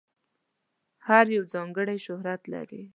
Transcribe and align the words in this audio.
هر 1.07 1.25
یو 1.35 1.43
ځانګړی 1.53 1.97
شهرت 2.05 2.41
لري. 2.53 2.83